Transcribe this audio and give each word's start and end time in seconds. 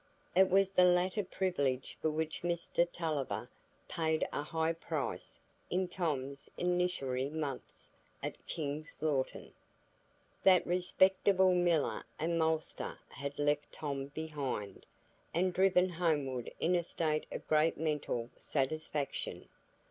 It 0.35 0.49
was 0.49 0.71
the 0.71 0.83
latter 0.83 1.23
privilege 1.23 1.95
for 2.01 2.09
which 2.09 2.41
Mr 2.41 2.91
Tulliver 2.91 3.51
paid 3.87 4.27
a 4.33 4.41
high 4.41 4.73
price 4.73 5.39
in 5.69 5.87
Tom's 5.87 6.49
initiatory 6.57 7.29
months 7.29 7.91
at 8.23 8.47
King's 8.47 8.99
Lorton. 9.03 9.53
That 10.41 10.65
respectable 10.65 11.53
miller 11.53 12.03
and 12.17 12.39
maltster 12.39 12.97
had 13.09 13.37
left 13.37 13.71
Tom 13.73 14.07
behind, 14.07 14.87
and 15.35 15.53
driven 15.53 15.87
homeward 15.87 16.51
in 16.59 16.73
a 16.73 16.81
state 16.81 17.27
of 17.31 17.47
great 17.47 17.77
mental 17.77 18.31
satisfaction. 18.37 19.49